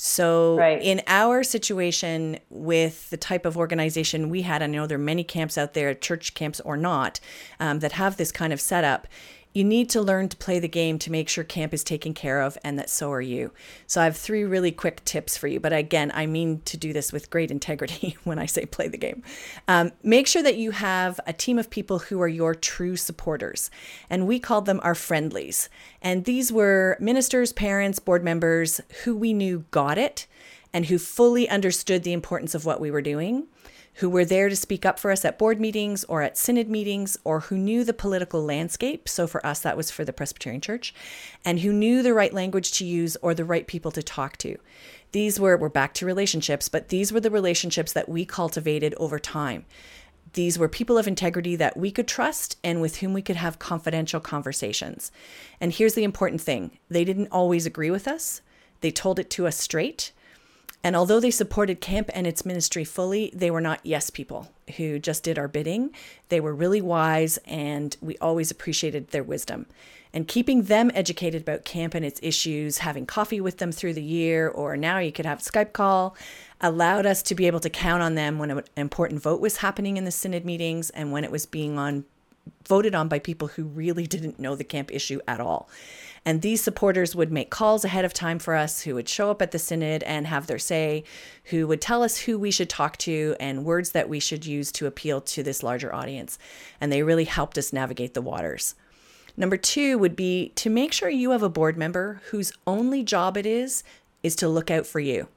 [0.00, 0.80] So, right.
[0.80, 5.24] in our situation with the type of organization we had, I know there are many
[5.24, 7.18] camps out there, church camps or not,
[7.58, 9.08] um, that have this kind of setup
[9.52, 12.40] you need to learn to play the game to make sure camp is taken care
[12.40, 13.50] of and that so are you.
[13.86, 15.58] So I have three really quick tips for you.
[15.58, 18.98] But again, I mean to do this with great integrity when I say play the
[18.98, 19.22] game.
[19.66, 23.70] Um, make sure that you have a team of people who are your true supporters.
[24.10, 25.68] And we called them our friendlies.
[26.02, 30.26] And these were ministers, parents, board members who we knew got it
[30.72, 33.46] and who fully understood the importance of what we were doing
[33.98, 37.18] who were there to speak up for us at board meetings or at synod meetings,
[37.24, 39.08] or who knew the political landscape.
[39.08, 40.94] So for us, that was for the Presbyterian Church,
[41.44, 44.56] and who knew the right language to use or the right people to talk to.
[45.10, 49.18] These were, we're back to relationships, but these were the relationships that we cultivated over
[49.18, 49.64] time.
[50.34, 53.58] These were people of integrity that we could trust and with whom we could have
[53.58, 55.10] confidential conversations.
[55.60, 58.42] And here's the important thing they didn't always agree with us,
[58.80, 60.12] they told it to us straight
[60.84, 64.98] and although they supported camp and its ministry fully, they were not yes people who
[64.98, 65.90] just did our bidding.
[66.28, 69.66] They were really wise, and we always appreciated their wisdom.
[70.12, 74.02] And keeping them educated about camp and its issues, having coffee with them through the
[74.02, 76.16] year, or now you could have Skype call,
[76.60, 79.96] allowed us to be able to count on them when an important vote was happening
[79.96, 82.04] in the synod meetings and when it was being on
[82.66, 85.68] voted on by people who really didn't know the camp issue at all.
[86.24, 89.40] And these supporters would make calls ahead of time for us, who would show up
[89.40, 91.04] at the synod and have their say,
[91.44, 94.70] who would tell us who we should talk to and words that we should use
[94.72, 96.38] to appeal to this larger audience.
[96.80, 98.74] And they really helped us navigate the waters.
[99.36, 103.36] Number two would be to make sure you have a board member whose only job
[103.36, 103.84] it is
[104.22, 105.28] is to look out for you.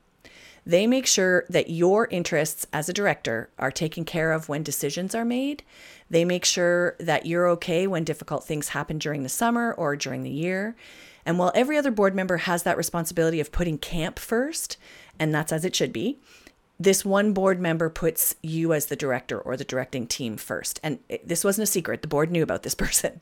[0.65, 5.15] They make sure that your interests as a director are taken care of when decisions
[5.15, 5.63] are made.
[6.09, 10.23] They make sure that you're okay when difficult things happen during the summer or during
[10.23, 10.75] the year.
[11.25, 14.77] And while every other board member has that responsibility of putting camp first,
[15.19, 16.19] and that's as it should be,
[16.83, 20.79] this one board member puts you as the director or the directing team first.
[20.83, 22.01] And this wasn't a secret.
[22.01, 23.21] The board knew about this person.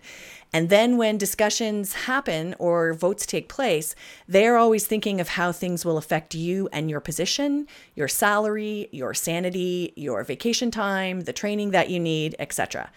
[0.51, 3.95] And then when discussions happen or votes take place,
[4.27, 9.13] they're always thinking of how things will affect you and your position, your salary, your
[9.13, 12.89] sanity, your vacation time, the training that you need, etc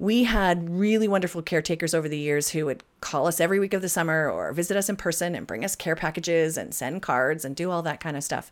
[0.00, 3.82] we had really wonderful caretakers over the years who would call us every week of
[3.82, 7.44] the summer or visit us in person and bring us care packages and send cards
[7.44, 8.50] and do all that kind of stuff.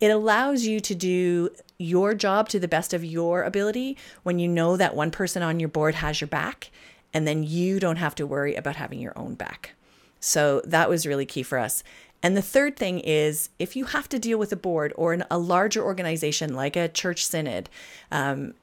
[0.00, 4.48] It allows you to do your job to the best of your ability when you
[4.48, 6.70] know that one person on your board has your back
[7.12, 9.74] and then you don't have to worry about having your own back.
[10.18, 11.84] So that was really key for us.
[12.22, 15.24] And the third thing is if you have to deal with a board or an,
[15.30, 17.68] a larger organization like a church synod,
[18.10, 18.54] um,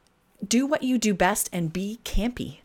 [0.47, 2.57] do what you do best and be campy.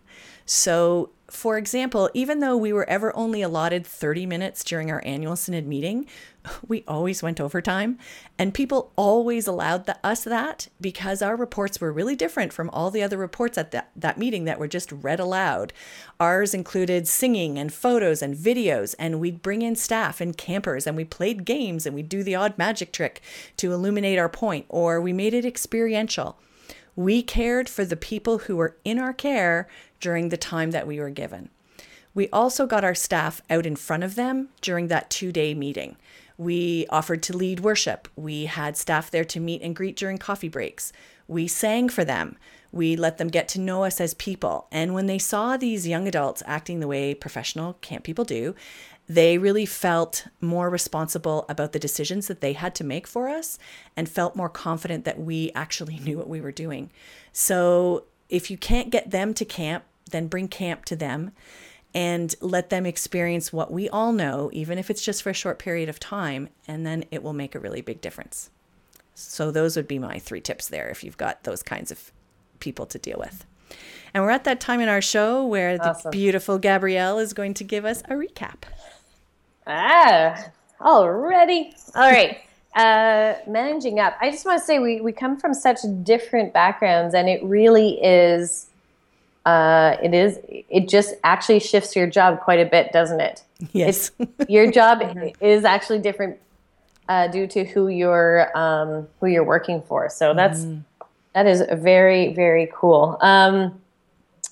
[0.47, 5.37] So, for example, even though we were ever only allotted 30 minutes during our annual
[5.37, 6.07] synod meeting,
[6.67, 7.99] we always went overtime.
[8.39, 12.91] And people always allowed the, us that because our reports were really different from all
[12.91, 15.75] the other reports at that, that meeting that were just read aloud.
[16.19, 20.97] Ours included singing and photos and videos, and we'd bring in staff and campers, and
[20.97, 23.21] we played games and we'd do the odd magic trick
[23.59, 26.39] to illuminate our point, or we made it experiential.
[26.99, 29.69] We cared for the people who were in our care
[30.01, 31.49] during the time that we were given.
[32.13, 35.95] We also got our staff out in front of them during that two day meeting.
[36.37, 38.09] We offered to lead worship.
[38.17, 40.93] We had staff there to meet and greet during coffee breaks.
[41.29, 42.37] We sang for them.
[42.73, 44.67] We let them get to know us as people.
[44.73, 48.57] And when they saw these young adults acting the way professional camp people do,
[49.09, 53.59] they really felt more responsible about the decisions that they had to make for us
[53.97, 56.91] and felt more confident that we actually knew what we were doing.
[57.33, 61.33] So if you can't get them to camp, then bring camp to them.
[61.95, 65.59] and let them experience what we all know, even if it's just for a short
[65.59, 68.51] period of time, and then it will make a really big difference.
[69.15, 72.13] So, those would be my three tips there if you've got those kinds of
[72.61, 73.47] people to deal with.
[74.13, 76.03] And we're at that time in our show where Awesome.
[76.05, 78.65] the beautiful Gabrielle is going to give us a recap.
[79.69, 80.51] Ah,
[80.81, 81.75] already.
[81.95, 82.41] All right.
[82.75, 84.17] Uh, managing up.
[84.21, 88.03] I just want to say we, we come from such different backgrounds, and it really
[88.03, 88.67] is.
[89.45, 90.39] Uh, it is.
[90.49, 93.43] It just actually shifts your job quite a bit, doesn't it?
[93.73, 94.11] Yes.
[94.49, 95.03] Your job
[95.41, 96.39] is actually different
[97.09, 100.09] uh, due to who you're um, who you're working for.
[100.09, 100.67] So that's
[101.35, 103.19] that is very very cool.
[103.21, 103.81] Um,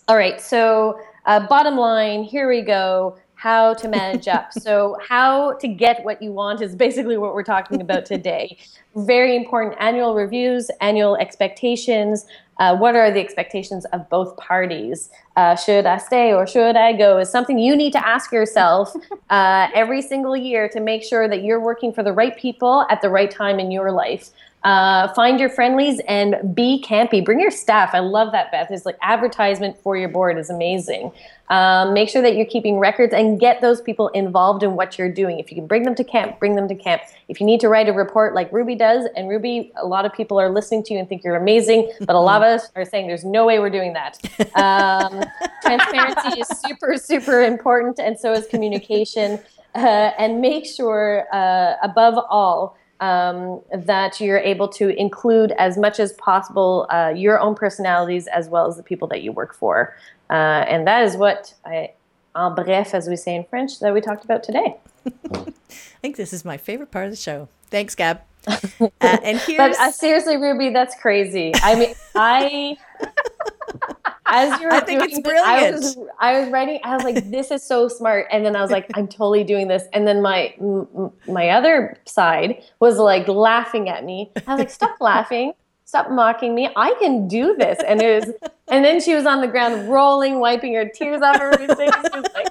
[0.09, 3.19] all right, so uh, bottom line, here we go.
[3.47, 4.53] How to manage up.
[4.53, 8.59] so, how to get what you want is basically what we're talking about today.
[8.97, 12.27] Very important annual reviews, annual expectations.
[12.59, 15.11] Uh, what are the expectations of both parties?
[15.37, 17.19] Uh, should I stay or should I go?
[17.19, 18.93] Is something you need to ask yourself
[19.31, 23.01] uh, every single year to make sure that you're working for the right people at
[23.01, 24.31] the right time in your life.
[24.63, 27.25] Uh, find your friendlies and be campy.
[27.25, 27.91] Bring your staff.
[27.93, 28.69] I love that, Beth.
[28.71, 31.13] It's like advertisement for your board is amazing.
[31.49, 35.13] Um, make sure that you're keeping records and get those people involved in what you're
[35.13, 35.39] doing.
[35.39, 37.03] If you can bring them to camp, bring them to camp.
[37.29, 40.13] If you need to write a report like Ruby does, and Ruby, a lot of
[40.13, 42.85] people are listening to you and think you're amazing, but a lot of us are
[42.85, 44.19] saying there's no way we're doing that.
[44.57, 45.23] Um,
[45.63, 49.39] transparency is super, super important, and so is communication.
[49.77, 56.01] Uh, and make sure, uh, above all, um, that you're able to include as much
[56.01, 59.95] as possible uh, your own personalities as well as the people that you work for.
[60.31, 61.93] Uh, and that is what I,
[62.37, 64.77] en bref, as we say in French, that we talked about today.
[65.33, 65.53] I
[66.01, 67.49] think this is my favorite part of the show.
[67.71, 68.21] Thanks, Gab.
[69.01, 71.53] Uh, and here's But uh, seriously, Ruby, that's crazy.
[71.57, 72.77] I mean, I.
[74.27, 75.75] As you were I think doing it's this, I brilliant.
[75.77, 76.81] was, I was writing.
[76.85, 79.69] I was like, "This is so smart," and then I was like, "I'm totally doing
[79.69, 84.33] this." And then my m- m- my other side was like laughing at me.
[84.47, 85.53] I was like, "Stop laughing!
[85.85, 86.69] Stop mocking me!
[86.77, 88.35] I can do this!" And it was,
[88.69, 91.95] and then she was on the ground rolling, wiping her tears off her face.
[92.13, 92.49] She was like,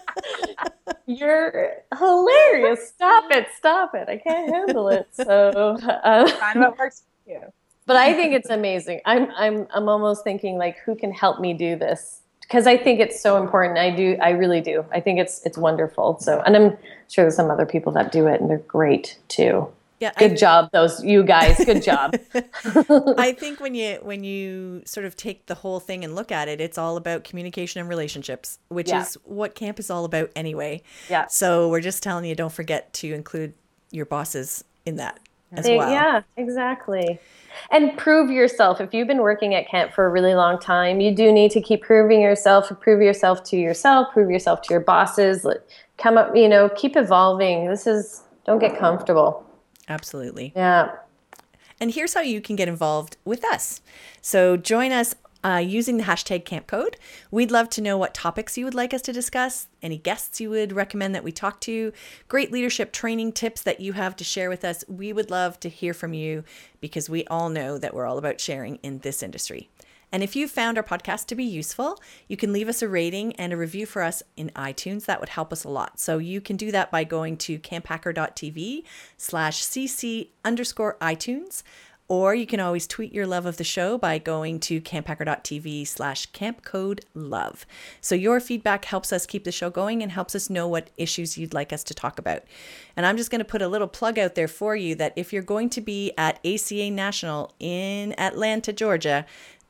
[1.06, 2.88] "You're hilarious!
[2.90, 3.48] Stop it!
[3.58, 4.08] Stop it!
[4.10, 5.78] I can't handle it." So.
[5.86, 7.42] Uh, Find what works for you.
[7.86, 9.02] But I think it's amazing.
[9.06, 13.00] I'm I'm I'm almost thinking like who can help me do this because I think
[13.00, 13.78] it's so important.
[13.80, 14.86] I do I really do.
[14.92, 16.20] I think it's it's wonderful.
[16.20, 16.78] So and I'm
[17.10, 19.68] sure there's some other people that do it and they're great too.
[20.00, 21.58] yeah, Good I, job those you guys.
[21.64, 22.16] Good job.
[23.18, 26.48] I think when you when you sort of take the whole thing and look at
[26.48, 29.02] it, it's all about communication and relationships, which Yeah.
[29.02, 30.82] is what camp is all about anyway.
[31.10, 31.28] Yeah.
[31.28, 33.54] So we're just telling you, don't forget to include
[33.92, 35.20] your bosses in that
[35.54, 35.90] as well.
[35.90, 37.20] Yeah, exactly.
[37.72, 38.82] And prove yourself.
[38.82, 41.62] If you've been working at Kent for a really long time, you do need to
[41.62, 42.72] keep proving yourself.
[42.82, 44.12] Prove yourself to yourself.
[44.14, 45.48] Prove yourself to your bosses.
[45.98, 47.70] Come up, you know, keep evolving.
[47.70, 49.46] This is don't get comfortable.
[49.88, 50.52] Absolutely.
[50.56, 50.92] Yeah.
[51.80, 53.82] And here's how you can get involved with us.
[54.22, 55.16] So join us
[55.46, 56.98] uh, using the hashtag camp code.
[57.30, 60.50] We'd love to know what topics you would like us to discuss, any guests you
[60.50, 61.94] would recommend that we talk to,
[62.28, 64.84] great leadership training tips that you have to share with us.
[64.88, 66.44] We would love to hear from you
[66.82, 69.70] because we all know that we're all about sharing in this industry.
[70.12, 73.36] And if you found our podcast to be useful, you can leave us a rating
[73.36, 75.06] and a review for us in iTunes.
[75.06, 76.00] That would help us a lot.
[76.00, 78.84] So you can do that by going to camphacker.tv
[79.18, 81.64] slash cc underscore iTunes.
[82.08, 86.32] Or you can always tweet your love of the show by going to camphacker.tv slash
[86.32, 87.66] campcodelove.
[88.00, 91.36] So your feedback helps us keep the show going and helps us know what issues
[91.36, 92.44] you'd like us to talk about.
[92.96, 95.34] And I'm just going to put a little plug out there for you that if
[95.34, 99.26] you're going to be at ACA National in Atlanta, Georgia,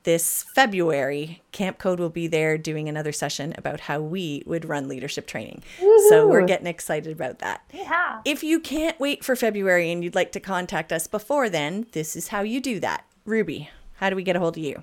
[0.05, 4.87] this February, Camp Code will be there doing another session about how we would run
[4.87, 5.61] leadership training.
[6.09, 7.63] So we're getting excited about that.
[7.73, 8.21] Yeah.
[8.23, 12.15] If you can't wait for February and you'd like to contact us before then, this
[12.15, 13.05] is how you do that.
[13.25, 14.81] Ruby, how do we get a hold of you?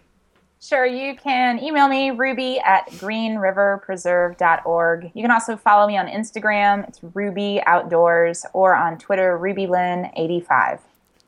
[0.60, 5.10] Sure, you can email me, ruby at greenriverpreserve.org.
[5.12, 6.86] You can also follow me on Instagram.
[6.86, 10.78] It's Ruby Outdoors or on Twitter, RubyLyn85.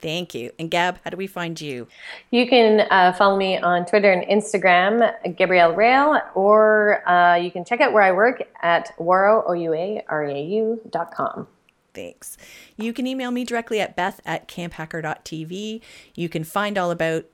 [0.04, 0.52] Thank you.
[0.58, 1.88] And Gab, how do we find you?
[2.30, 7.64] You can uh, follow me on Twitter and Instagram, Gabrielle Rail, or uh, you can
[7.64, 11.48] check out where I work at Ouareau, O-U-A-R-E-A-U dot com.
[11.94, 12.36] Thanks.
[12.76, 15.80] You can email me directly at beth at camphacker.tv.
[16.14, 17.24] You can find all about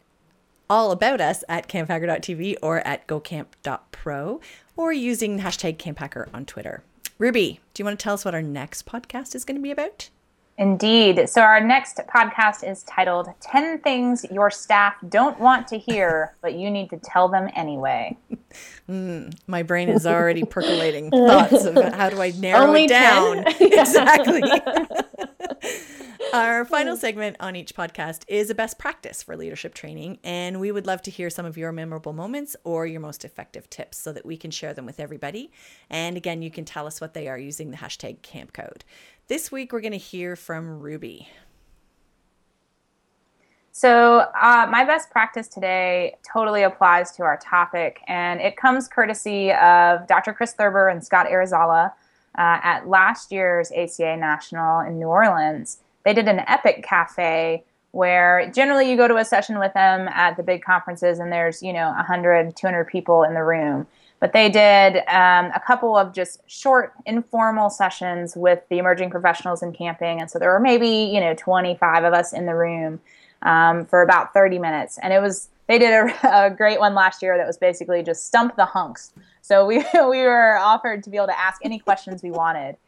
[0.68, 4.40] all about us at camphacker.tv or at gocamp.pro
[4.76, 6.84] or using hashtag camphacker on Twitter.
[7.18, 9.72] Ruby, do you want to tell us what our next podcast is going to be
[9.72, 10.08] about?
[10.60, 11.26] Indeed.
[11.30, 16.52] So, our next podcast is titled 10 Things Your Staff Don't Want to Hear, but
[16.52, 18.16] You Need to Tell Them Anyway.
[18.88, 23.44] Mm, my brain is already percolating thoughts of how do I narrow Only it down.
[23.60, 24.42] exactly.
[26.32, 30.70] Our final segment on each podcast is a best practice for leadership training, and we
[30.70, 34.12] would love to hear some of your memorable moments or your most effective tips so
[34.12, 35.50] that we can share them with everybody.
[35.88, 38.84] And again, you can tell us what they are using the hashtag camp code.
[39.26, 41.28] This week, we're going to hear from Ruby.
[43.72, 49.52] So, uh, my best practice today totally applies to our topic, and it comes courtesy
[49.52, 50.32] of Dr.
[50.32, 51.92] Chris Thurber and Scott Arizala
[52.36, 55.78] uh, at last year's ACA National in New Orleans.
[56.10, 60.36] They did an epic cafe where generally you go to a session with them at
[60.36, 63.86] the big conferences and there's, you know, 100, 200 people in the room.
[64.18, 69.62] But they did um, a couple of just short, informal sessions with the emerging professionals
[69.62, 70.20] in camping.
[70.20, 72.98] And so there were maybe, you know, 25 of us in the room
[73.42, 74.98] um, for about 30 minutes.
[75.00, 78.26] And it was, they did a, a, great one last year that was basically just
[78.26, 79.12] stump the hunks.
[79.42, 82.78] So we, we were offered to be able to ask any questions we wanted.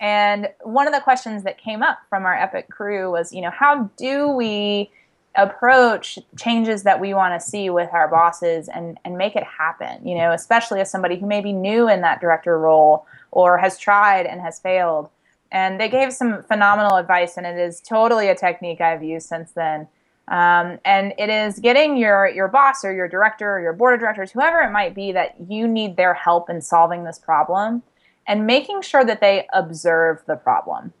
[0.00, 3.50] And one of the questions that came up from our Epic crew was, you know,
[3.50, 4.90] how do we
[5.36, 10.06] approach changes that we want to see with our bosses and, and make it happen,
[10.06, 13.78] you know, especially as somebody who may be new in that director role or has
[13.78, 15.08] tried and has failed.
[15.52, 19.50] And they gave some phenomenal advice, and it is totally a technique I've used since
[19.52, 19.88] then.
[20.28, 24.00] Um, and it is getting your your boss or your director or your board of
[24.00, 27.82] directors, whoever it might be, that you need their help in solving this problem,
[28.30, 30.92] and making sure that they observe the problem.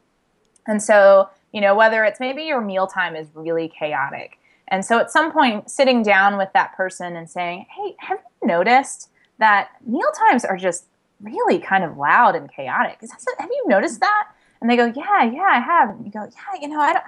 [0.66, 5.12] And so, you know, whether it's maybe your mealtime is really chaotic, and so at
[5.12, 10.10] some point, sitting down with that person and saying, "Hey, have you noticed that meal
[10.18, 10.86] times are just
[11.20, 12.98] really kind of loud and chaotic?
[13.38, 14.28] Have you noticed that?"
[14.60, 17.04] And they go, "Yeah, yeah, I have." And you go, "Yeah, you know, I don't."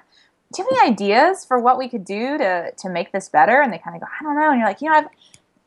[0.53, 3.61] do you have any ideas for what we could do to to make this better?
[3.61, 4.51] And they kind of go, I don't know.
[4.51, 5.09] And you're like, you know, I've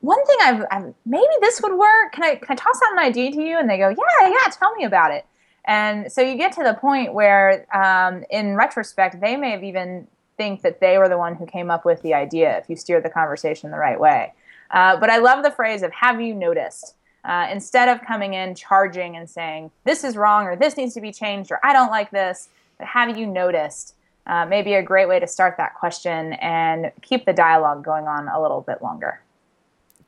[0.05, 2.11] one thing I've, I've maybe this would work.
[2.13, 3.57] Can I can I toss out an idea to you?
[3.57, 5.25] And they go, yeah, yeah, tell me about it.
[5.65, 10.07] And so you get to the point where, um, in retrospect, they may have even
[10.37, 13.01] think that they were the one who came up with the idea if you steer
[13.01, 14.33] the conversation the right way.
[14.69, 18.53] Uh, but I love the phrase of "Have you noticed?" Uh, instead of coming in
[18.53, 21.89] charging and saying this is wrong or this needs to be changed or I don't
[21.89, 22.49] like this.
[22.77, 23.95] But have you noticed?
[24.27, 28.07] uh, may be a great way to start that question and keep the dialogue going
[28.07, 29.21] on a little bit longer.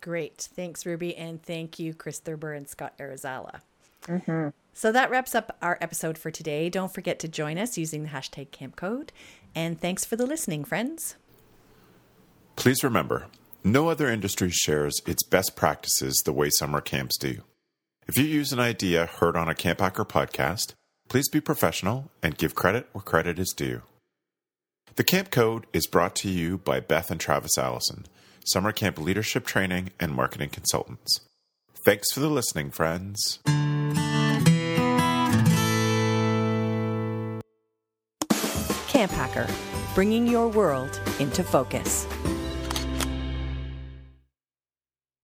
[0.08, 0.48] Great.
[0.56, 1.18] Thanks, Ruby.
[1.18, 3.60] And thank you, Chris Thurber and Scott Arizala.
[4.06, 4.52] Mm-hmm.
[4.74, 6.70] So that wraps up our episode for today.
[6.70, 9.10] Don't forget to join us using the hashtag campcode.
[9.54, 11.18] And thanks for the listening, friends.
[12.56, 13.28] Please remember
[13.66, 17.42] no other industry shares its best practices the way summer camps do.
[18.08, 20.74] If you use an idea heard on a Camp Hacker podcast,
[21.10, 23.82] please be professional and give credit where credit is due.
[24.96, 28.06] The Camp Code is brought to you by Beth and Travis Allison,
[28.48, 31.22] summer camp leadership training and marketing consultants.
[31.86, 33.40] Thanks for the listening, friends.
[38.88, 39.48] Camp Hacker,
[39.94, 42.08] bringing your world into focus.